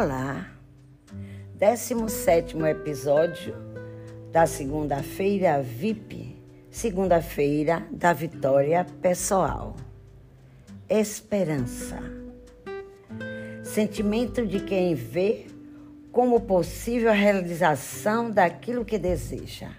[0.00, 0.46] Olá,
[1.56, 3.52] 17 episódio
[4.30, 6.40] da segunda-feira VIP,
[6.70, 9.74] segunda-feira da vitória pessoal.
[10.88, 11.98] Esperança.
[13.64, 15.46] Sentimento de quem vê
[16.12, 19.70] como possível a realização daquilo que deseja.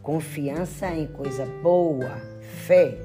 [0.00, 2.22] Confiança em coisa boa,
[2.64, 2.96] fé.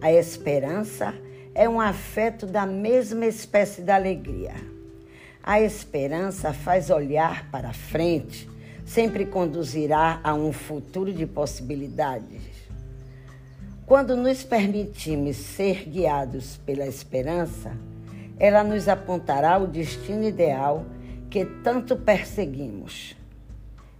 [0.00, 1.12] A esperança
[1.52, 4.77] é um afeto da mesma espécie da alegria.
[5.48, 8.46] A esperança faz olhar para frente,
[8.84, 12.42] sempre conduzirá a um futuro de possibilidades.
[13.86, 17.72] Quando nos permitimos ser guiados pela esperança,
[18.38, 20.84] ela nos apontará o destino ideal
[21.30, 23.16] que tanto perseguimos.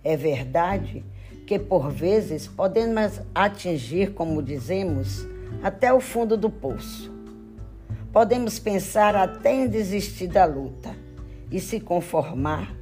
[0.05, 1.03] É verdade
[1.47, 5.27] que por vezes podemos atingir, como dizemos,
[5.63, 7.11] até o fundo do poço.
[8.13, 11.08] Podemos pensar até em desistir da luta
[11.51, 12.75] e se conformar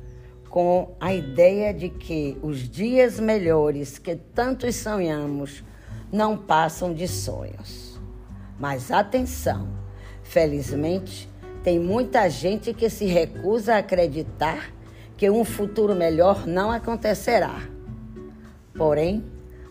[0.49, 5.63] com a ideia de que os dias melhores que tantos sonhamos
[6.11, 8.01] não passam de sonhos.
[8.59, 9.69] Mas atenção,
[10.23, 11.29] felizmente,
[11.63, 14.73] tem muita gente que se recusa a acreditar
[15.17, 17.61] que um futuro melhor não acontecerá.
[18.75, 19.25] Porém,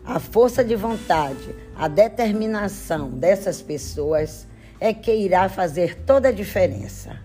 [0.04, 4.48] a força de vontade, a determinação dessas pessoas
[4.80, 7.25] é que irá fazer toda a diferença.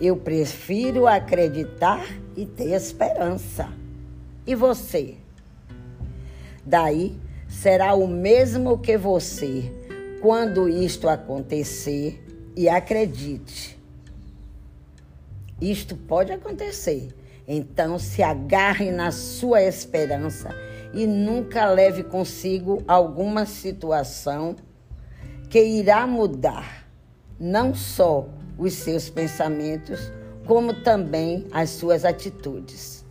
[0.00, 3.68] Eu prefiro acreditar e ter esperança.
[4.46, 5.16] E você?
[6.64, 9.72] Daí será o mesmo que você
[10.20, 12.22] quando isto acontecer
[12.56, 13.78] e acredite.
[15.60, 17.08] Isto pode acontecer.
[17.46, 20.50] Então se agarre na sua esperança
[20.92, 24.54] e nunca leve consigo alguma situação
[25.48, 26.86] que irá mudar
[27.38, 30.12] não só os seus pensamentos,
[30.44, 33.04] como também as suas atitudes.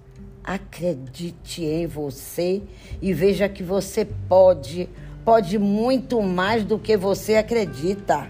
[0.43, 2.61] Acredite em você
[3.01, 4.89] e veja que você pode,
[5.23, 8.29] pode muito mais do que você acredita.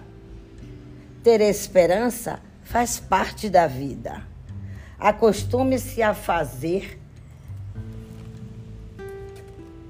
[1.24, 4.22] Ter esperança faz parte da vida.
[5.00, 7.00] Acostume-se a fazer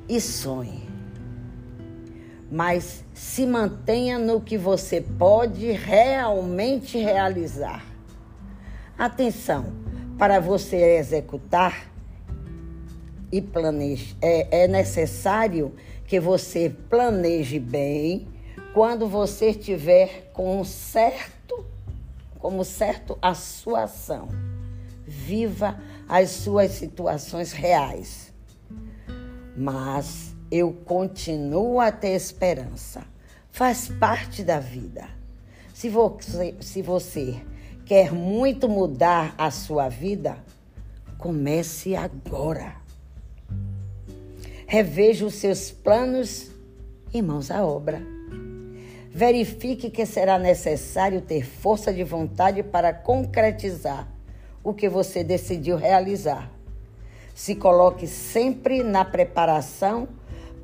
[0.08, 0.87] e sonhe.
[2.50, 7.86] Mas se mantenha no que você pode realmente realizar.
[8.98, 9.74] Atenção,
[10.18, 11.92] para você executar
[13.32, 15.74] e planeje, é, é necessário
[16.06, 18.28] que você planeje bem
[18.74, 21.66] quando você estiver com certo,
[22.40, 24.30] como certo a sua ação.
[25.06, 25.78] Viva
[26.08, 28.34] as suas situações reais.
[29.56, 33.04] Mas eu continuo a ter esperança.
[33.52, 35.08] Faz parte da vida.
[35.74, 37.42] Se você, se você
[37.86, 40.38] quer muito mudar a sua vida,
[41.18, 42.76] comece agora.
[44.66, 46.52] Reveja os seus planos
[47.14, 48.02] e mãos à obra.
[49.10, 54.08] Verifique que será necessário ter força de vontade para concretizar
[54.64, 56.52] o que você decidiu realizar.
[57.34, 60.08] Se coloque sempre na preparação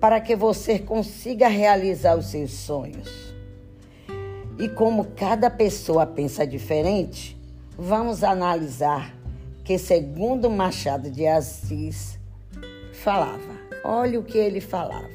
[0.03, 3.09] para que você consiga realizar os seus sonhos.
[4.59, 7.39] E como cada pessoa pensa diferente,
[7.77, 9.15] vamos analisar
[9.63, 12.19] que, segundo Machado de Assis,
[12.91, 13.57] falava.
[13.81, 15.07] Olha o que ele falava.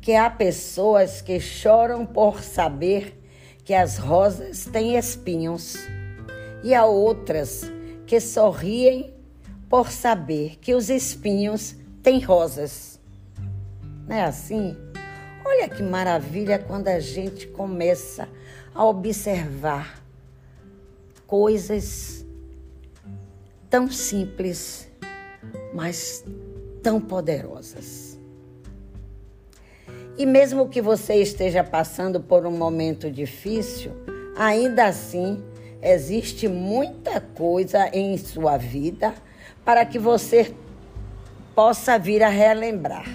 [0.00, 3.22] Que há pessoas que choram por saber
[3.66, 5.76] que as rosas têm espinhos,
[6.64, 7.70] e há outras
[8.06, 9.12] que sorriem
[9.68, 13.00] por saber que os espinhos tem rosas.
[14.06, 14.76] Não é assim?
[15.44, 18.28] Olha que maravilha quando a gente começa
[18.72, 20.00] a observar
[21.26, 22.24] coisas
[23.68, 24.88] tão simples,
[25.74, 26.24] mas
[26.80, 28.16] tão poderosas.
[30.16, 33.90] E mesmo que você esteja passando por um momento difícil,
[34.36, 35.42] ainda assim
[35.82, 39.12] existe muita coisa em sua vida
[39.64, 40.54] para que você
[41.56, 43.06] possa vir a relembrar.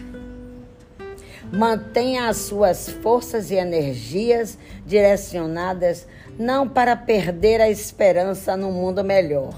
[1.54, 6.08] Mantenha as suas forças e energias direcionadas
[6.40, 9.54] não para perder a esperança no mundo melhor.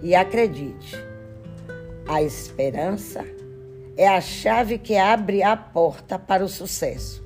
[0.00, 0.96] E acredite,
[2.06, 3.24] a esperança
[3.96, 7.24] é a chave que abre a porta para o sucesso.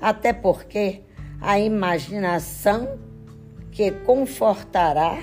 [0.00, 1.02] Até porque
[1.40, 2.98] a imaginação
[3.70, 5.18] que confortará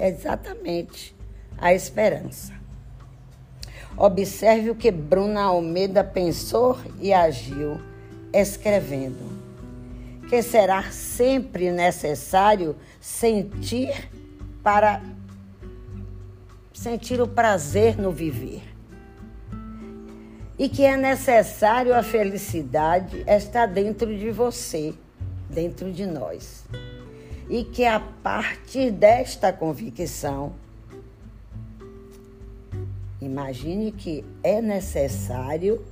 [0.00, 1.14] exatamente
[1.56, 2.59] a esperança.
[3.96, 7.80] Observe o que Bruna Almeida pensou e agiu,
[8.32, 9.40] escrevendo:
[10.28, 14.08] que será sempre necessário sentir
[14.62, 15.02] para
[16.72, 18.62] sentir o prazer no viver.
[20.58, 24.94] E que é necessário a felicidade estar dentro de você,
[25.48, 26.64] dentro de nós.
[27.48, 30.52] E que a partir desta convicção,
[33.20, 35.84] imagine que é necessário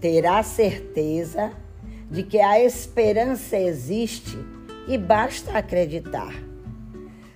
[0.00, 1.52] ter a certeza
[2.10, 4.38] de que a esperança existe
[4.86, 6.34] e basta acreditar.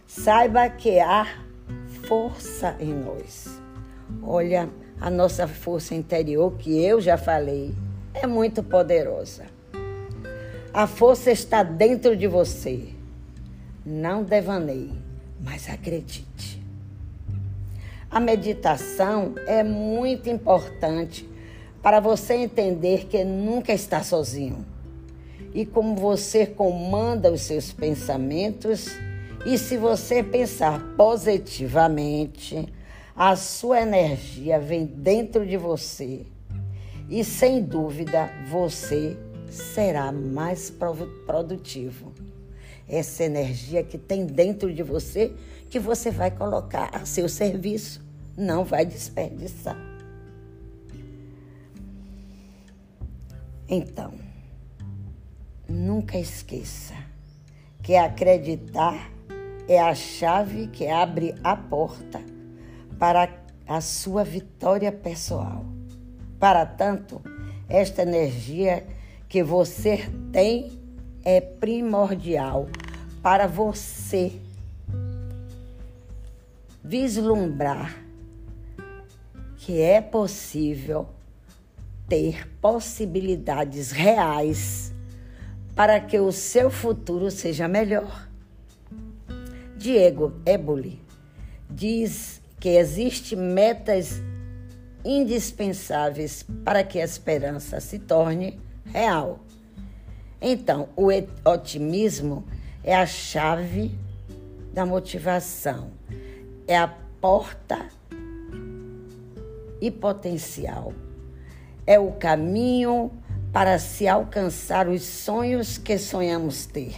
[0.07, 1.27] Saiba que há
[2.07, 3.61] força em nós.
[4.23, 4.69] Olha,
[5.01, 7.75] a nossa força interior, que eu já falei,
[8.15, 9.47] é muito poderosa.
[10.73, 12.89] A força está dentro de você.
[13.85, 14.93] Não devaneie,
[15.41, 16.58] mas acredite.
[18.11, 21.29] A meditação é muito importante
[21.83, 24.65] para você entender que nunca está sozinho.
[25.53, 28.89] E como você comanda os seus pensamentos,
[29.45, 32.67] e se você pensar positivamente,
[33.15, 36.23] a sua energia vem dentro de você.
[37.11, 39.19] E sem dúvida você
[39.51, 40.73] será mais
[41.27, 42.13] produtivo.
[42.89, 45.31] Essa energia que tem dentro de você,
[45.69, 48.05] que você vai colocar a seu serviço,
[48.37, 49.77] não vai desperdiçar.
[53.69, 54.15] Então,
[55.69, 56.95] nunca esqueça
[57.83, 59.11] que acreditar
[59.69, 62.23] é a chave que abre a porta
[62.99, 63.29] para
[63.67, 65.67] a sua vitória pessoal.
[66.41, 67.21] Para tanto,
[67.69, 68.87] esta energia
[69.29, 70.81] que você tem
[71.23, 72.67] é primordial
[73.23, 74.41] para você
[76.89, 78.03] vislumbrar
[79.59, 81.07] que é possível
[82.09, 84.91] ter possibilidades reais
[85.75, 88.27] para que o seu futuro seja melhor.
[89.77, 90.99] Diego Eboli
[91.69, 94.23] diz que existem metas
[95.05, 99.41] indispensáveis para que a esperança se torne real.
[100.41, 101.09] Então, o
[101.45, 102.47] otimismo
[102.83, 103.95] é a chave
[104.73, 105.91] da motivação,
[106.69, 106.87] é a
[107.21, 107.89] porta
[109.81, 110.93] e potencial
[111.89, 113.11] é o caminho
[113.51, 116.97] para se alcançar os sonhos que sonhamos ter.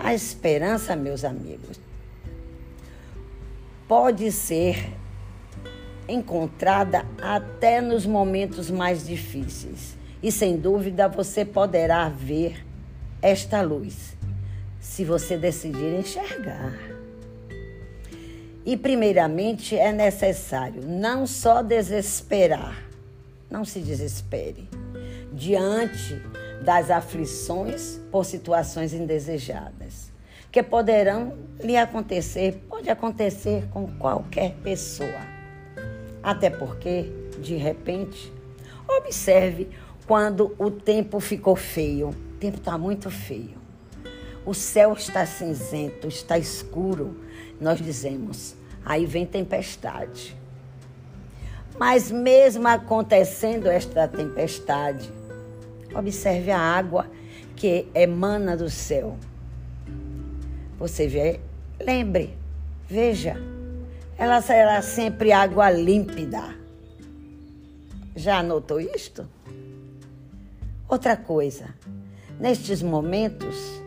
[0.00, 1.78] A esperança, meus amigos,
[3.86, 4.92] pode ser
[6.08, 9.96] encontrada até nos momentos mais difíceis.
[10.20, 12.66] E sem dúvida você poderá ver
[13.22, 14.16] esta luz,
[14.80, 16.91] se você decidir enxergar.
[18.64, 22.82] E primeiramente é necessário não só desesperar,
[23.50, 24.68] não se desespere
[25.32, 26.22] diante
[26.62, 30.12] das aflições por situações indesejadas,
[30.50, 35.20] que poderão lhe acontecer, pode acontecer com qualquer pessoa.
[36.22, 37.10] Até porque,
[37.40, 38.32] de repente,
[38.86, 39.70] observe
[40.06, 42.10] quando o tempo ficou feio.
[42.10, 43.61] O tempo está muito feio.
[44.44, 47.16] O céu está cinzento, está escuro.
[47.60, 50.36] Nós dizemos, aí vem tempestade.
[51.78, 55.10] Mas mesmo acontecendo esta tempestade,
[55.94, 57.06] observe a água
[57.56, 59.16] que emana do céu.
[60.78, 61.40] Você vê,
[61.80, 62.36] lembre,
[62.88, 63.36] veja,
[64.18, 66.56] ela será sempre água límpida.
[68.14, 69.26] Já anotou isto?
[70.88, 71.74] Outra coisa,
[72.38, 73.81] nestes momentos,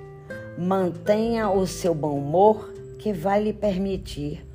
[0.58, 4.46] mantenha o seu bom humor que vai lhe permitir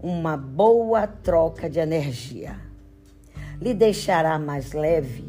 [0.00, 2.66] uma boa troca de energia
[3.60, 5.24] lhe deixará mais leve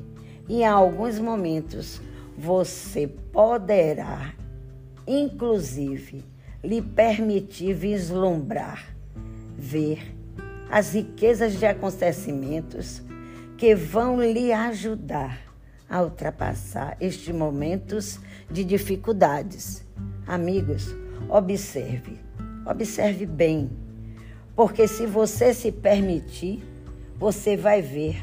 [0.48, 2.02] e em alguns momentos
[2.38, 4.34] você poderá,
[5.06, 6.24] inclusive,
[6.64, 8.96] lhe permitir vislumbrar,
[9.58, 10.16] ver
[10.70, 13.02] as riquezas de acontecimentos
[13.58, 15.40] que vão lhe ajudar
[15.90, 18.20] a ultrapassar estes momentos
[18.52, 19.87] de dificuldades.
[20.28, 20.94] Amigos,
[21.30, 22.20] observe,
[22.66, 23.70] observe bem,
[24.58, 26.62] porque se você se permitir,
[27.18, 28.22] você vai ver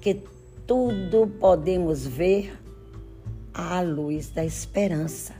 [0.00, 0.22] que
[0.66, 2.52] tudo podemos ver
[3.54, 5.34] à luz da esperança.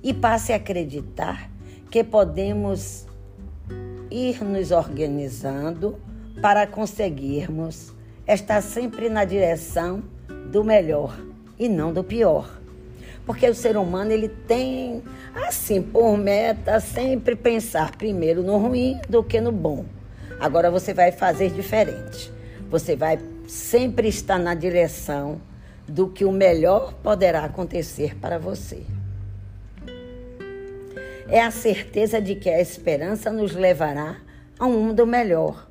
[0.00, 1.50] E passe a acreditar
[1.90, 3.04] que podemos
[4.10, 5.98] ir nos organizando
[6.40, 7.92] para conseguirmos
[8.26, 10.04] estar sempre na direção
[10.52, 11.18] do melhor
[11.58, 12.57] e não do pior.
[13.28, 15.02] Porque o ser humano ele tem
[15.34, 19.84] assim por meta sempre pensar primeiro no ruim do que no bom.
[20.40, 22.32] Agora você vai fazer diferente.
[22.70, 25.42] Você vai sempre estar na direção
[25.86, 28.80] do que o melhor poderá acontecer para você.
[31.28, 34.22] é a certeza de que a esperança nos levará
[34.58, 35.68] a um mundo melhor.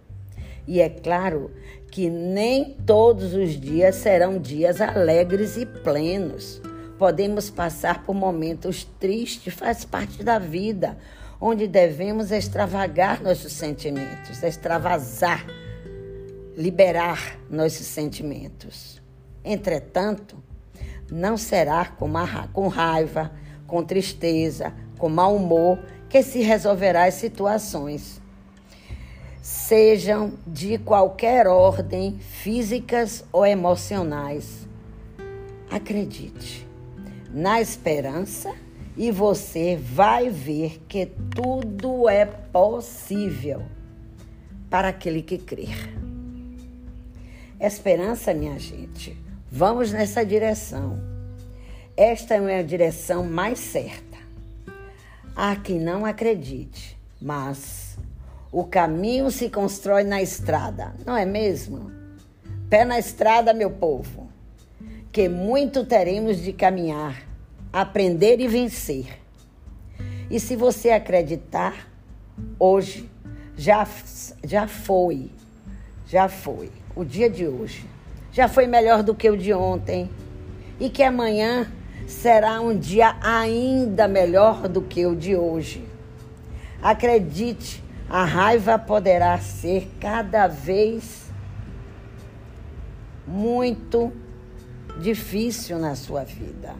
[0.67, 1.49] E é claro
[1.89, 6.61] que nem todos os dias serão dias alegres e plenos.
[6.97, 10.97] Podemos passar por momentos tristes, faz parte da vida,
[11.39, 15.45] onde devemos extravagar nossos sentimentos, extravasar,
[16.57, 18.99] liberar nossos sentimentos.
[19.45, 20.43] Entretanto,
[21.11, 22.11] não será com,
[22.51, 23.31] com raiva,
[23.67, 28.19] com tristeza, com mau humor que se resolverá as situações.
[29.39, 34.67] Sejam de qualquer ordem, físicas ou emocionais.
[35.69, 36.66] Acredite
[37.29, 38.53] na esperança
[38.95, 41.05] e você vai ver que
[41.35, 43.63] tudo é possível
[44.69, 45.93] para aquele que crer.
[47.59, 49.17] Esperança, minha gente,
[49.51, 50.99] vamos nessa direção.
[51.95, 54.17] Esta é a direção mais certa.
[55.35, 57.97] Há quem não acredite, mas
[58.51, 61.91] o caminho se constrói na estrada, não é mesmo?
[62.69, 64.27] Pé na estrada, meu povo,
[65.17, 67.23] que muito teremos de caminhar
[67.73, 69.19] aprender e vencer.
[70.29, 71.89] E se você acreditar,
[72.59, 73.09] hoje
[73.57, 73.87] já,
[74.45, 75.31] já foi,
[76.05, 77.83] já foi, o dia de hoje
[78.31, 80.07] já foi melhor do que o de ontem
[80.79, 81.65] e que amanhã
[82.05, 85.83] será um dia ainda melhor do que o de hoje.
[86.79, 91.25] Acredite, a raiva poderá ser cada vez
[93.25, 94.13] muito
[94.99, 96.75] difícil na sua vida.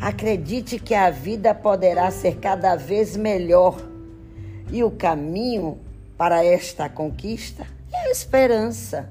[0.00, 3.76] Acredite que a vida poderá ser cada vez melhor
[4.70, 5.78] e o caminho
[6.16, 9.10] para esta conquista é a esperança.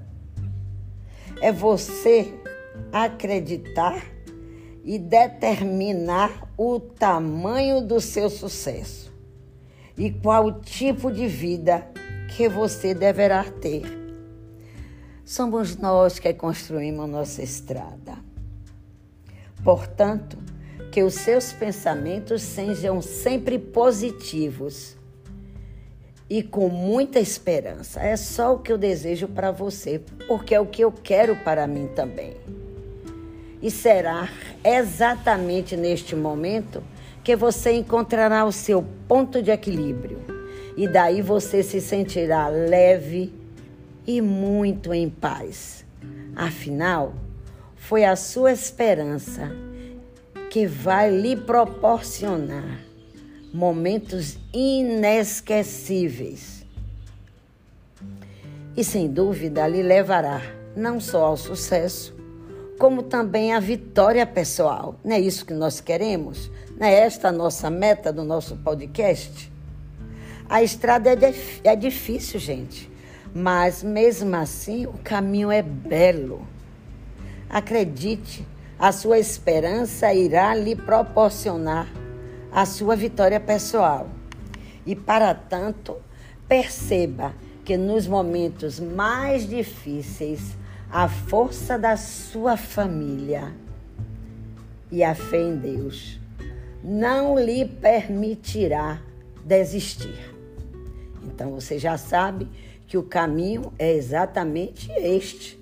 [1.42, 2.34] É você
[2.92, 4.04] acreditar
[4.84, 9.12] e determinar o tamanho do seu sucesso
[9.98, 11.86] e qual tipo de vida
[12.36, 14.07] que você deverá ter.
[15.28, 18.14] Somos nós que construímos nossa estrada.
[19.62, 20.38] Portanto,
[20.90, 24.96] que os seus pensamentos sejam sempre positivos
[26.30, 28.00] e com muita esperança.
[28.00, 31.68] É só o que eu desejo para você, porque é o que eu quero para
[31.68, 32.38] mim também.
[33.62, 34.30] E será
[34.64, 36.82] exatamente neste momento
[37.22, 40.22] que você encontrará o seu ponto de equilíbrio.
[40.78, 43.37] E daí você se sentirá leve
[44.08, 45.84] e muito em paz.
[46.36, 47.14] Afinal,
[47.76, 49.52] foi a sua esperança
[50.50, 52.80] que vai lhe proporcionar
[53.54, 56.66] momentos inesquecíveis.
[58.76, 60.42] E sem dúvida lhe levará
[60.76, 62.16] não só ao sucesso,
[62.78, 64.96] como também à vitória pessoal.
[65.04, 66.50] Não é isso que nós queremos?
[66.80, 69.52] Não é esta a nossa meta do nosso podcast?
[70.48, 71.34] A estrada é,
[71.64, 72.88] é difícil, gente,
[73.38, 76.42] mas mesmo assim o caminho é belo.
[77.48, 78.44] Acredite,
[78.80, 81.88] a sua esperança irá lhe proporcionar
[82.52, 84.10] a sua vitória pessoal.
[84.88, 85.98] E para tanto,
[86.48, 87.32] perceba
[87.64, 90.58] que nos momentos mais difíceis,
[90.90, 93.54] a força da sua família
[94.92, 96.20] e a fé em Deus
[96.84, 99.00] não lhe permitirá
[99.46, 100.34] desistir.
[101.24, 102.48] Então você já sabe
[102.88, 105.62] que o caminho é exatamente este.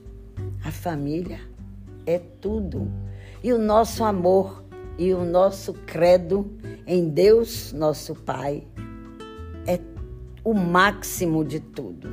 [0.63, 1.39] A família
[2.05, 2.91] é tudo
[3.43, 4.63] e o nosso amor
[4.97, 6.49] e o nosso credo
[6.87, 8.63] em Deus, nosso Pai,
[9.67, 9.79] é
[10.43, 12.07] o máximo de tudo.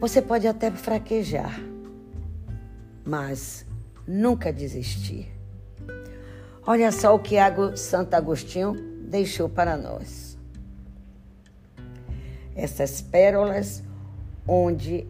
[0.00, 1.60] Você pode até fraquejar,
[3.04, 3.66] mas
[4.06, 5.30] nunca desistir.
[6.66, 7.36] Olha só o que
[7.76, 8.74] Santo Agostinho
[9.08, 10.25] deixou para nós.
[12.56, 13.82] Essas pérolas,
[14.48, 15.06] onde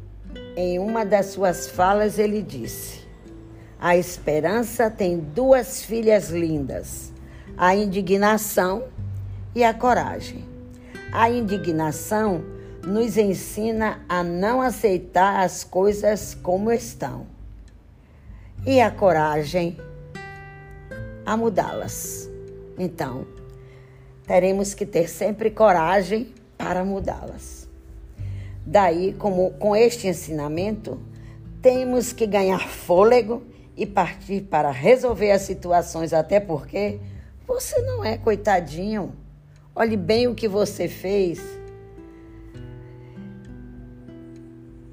[0.56, 3.00] em uma das suas falas ele disse:
[3.78, 7.12] A esperança tem duas filhas lindas,
[7.56, 8.88] a indignação
[9.54, 10.44] e a coragem.
[11.12, 12.44] A indignação
[12.84, 17.26] nos ensina a não aceitar as coisas como estão,
[18.66, 19.78] e a coragem
[21.24, 22.28] a mudá-las.
[22.78, 23.26] Então,
[24.26, 26.32] teremos que ter sempre coragem
[26.66, 27.68] para mudá-las.
[28.66, 31.00] Daí, como, com este ensinamento,
[31.62, 33.44] temos que ganhar fôlego
[33.76, 36.98] e partir para resolver as situações, até porque
[37.46, 39.12] você não é coitadinho.
[39.76, 41.40] Olhe bem o que você fez.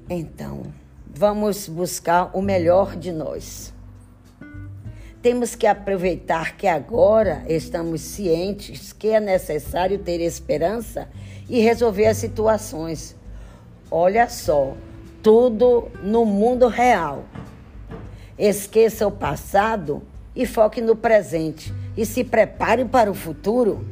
[0.08, 0.62] Então,
[1.04, 3.73] vamos buscar o melhor de nós.
[5.24, 11.08] Temos que aproveitar que agora estamos cientes que é necessário ter esperança
[11.48, 13.16] e resolver as situações.
[13.90, 14.76] Olha só,
[15.22, 17.24] tudo no mundo real.
[18.36, 20.02] Esqueça o passado
[20.36, 23.82] e foque no presente e se prepare para o futuro.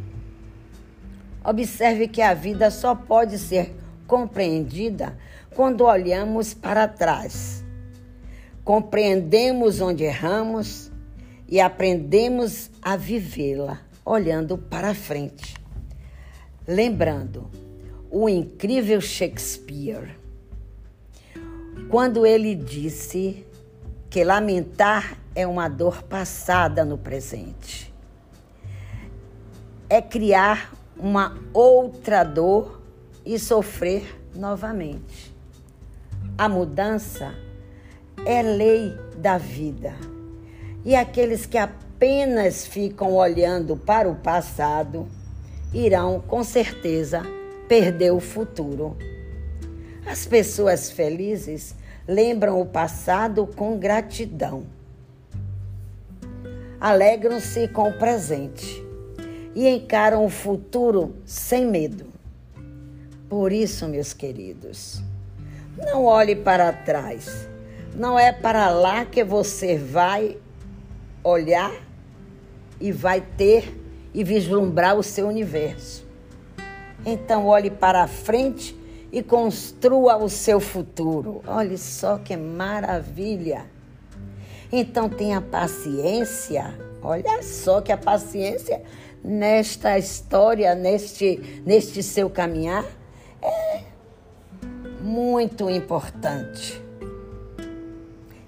[1.42, 3.74] Observe que a vida só pode ser
[4.06, 5.16] compreendida
[5.54, 7.64] quando olhamos para trás.
[8.62, 10.91] Compreendemos onde erramos
[11.52, 15.54] e aprendemos a vivê-la olhando para frente.
[16.66, 17.50] Lembrando
[18.10, 20.16] o incrível Shakespeare,
[21.90, 23.44] quando ele disse
[24.08, 27.92] que lamentar é uma dor passada no presente.
[29.90, 32.80] É criar uma outra dor
[33.26, 35.36] e sofrer novamente.
[36.38, 37.34] A mudança
[38.24, 39.94] é lei da vida.
[40.84, 45.06] E aqueles que apenas ficam olhando para o passado
[45.72, 47.22] irão, com certeza,
[47.68, 48.96] perder o futuro.
[50.04, 51.74] As pessoas felizes
[52.06, 54.64] lembram o passado com gratidão.
[56.80, 58.84] Alegram-se com o presente
[59.54, 62.06] e encaram o futuro sem medo.
[63.28, 65.00] Por isso, meus queridos,
[65.78, 67.48] não olhe para trás.
[67.94, 70.38] Não é para lá que você vai
[71.22, 71.72] olhar
[72.80, 73.78] e vai ter
[74.14, 76.04] e vislumbrar o seu universo.
[77.04, 78.76] Então, olhe para a frente
[79.10, 81.42] e construa o seu futuro.
[81.46, 83.66] Olhe só que maravilha!
[84.70, 86.74] Então, tenha paciência.
[87.02, 88.82] Olha só que a paciência
[89.22, 92.84] nesta história, neste, neste seu caminhar,
[93.40, 93.82] é
[95.00, 96.80] muito importante.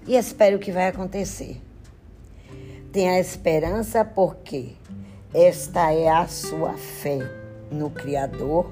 [0.07, 1.64] E espero que vai acontecer.
[2.95, 4.69] Tenha esperança porque
[5.33, 7.19] esta é a sua fé
[7.69, 8.71] no Criador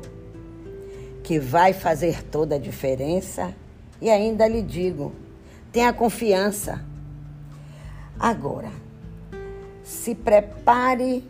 [1.21, 3.53] que vai fazer toda a diferença.
[4.01, 5.11] E ainda lhe digo,
[5.73, 6.85] tenha confiança.
[8.17, 8.71] Agora,
[9.83, 11.21] se prepare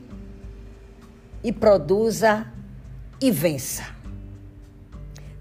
[1.43, 2.45] e produza
[3.19, 3.87] e vença.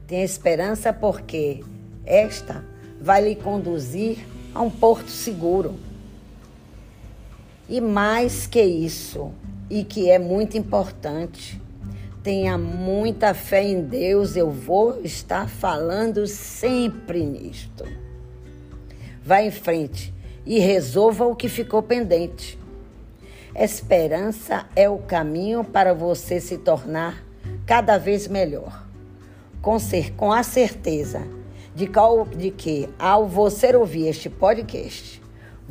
[0.07, 1.63] Tenha esperança porque
[2.07, 2.65] esta
[2.99, 5.92] vai lhe conduzir a um porto seguro.
[7.73, 9.33] E mais que isso,
[9.71, 11.59] e que é muito importante,
[12.23, 17.87] tenha muita fé em Deus, eu vou estar falando sempre nisto.
[19.25, 20.13] Vá em frente
[20.45, 22.59] e resolva o que ficou pendente.
[23.55, 27.25] Esperança é o caminho para você se tornar
[27.65, 28.87] cada vez melhor.
[29.63, 31.23] Com, ser, com a certeza
[31.75, 35.22] de, qual, de que, ao você ouvir este podcast,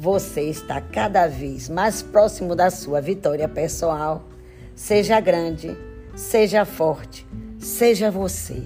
[0.01, 4.27] você está cada vez mais próximo da sua vitória pessoal.
[4.73, 5.77] Seja grande,
[6.15, 7.23] seja forte,
[7.59, 8.63] seja você.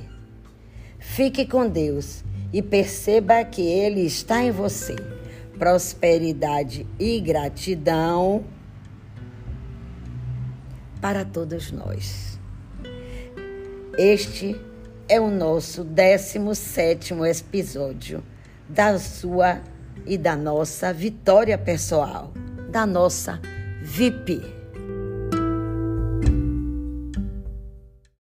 [0.98, 4.96] Fique com Deus e perceba que Ele está em você.
[5.60, 8.46] Prosperidade e gratidão
[11.02, 12.40] para todos nós.
[13.98, 14.56] Este
[15.10, 18.24] é o nosso 17 episódio
[18.70, 19.62] da sua
[20.06, 22.32] e da nossa vitória pessoal,
[22.72, 23.40] da nossa
[23.82, 24.55] VIP.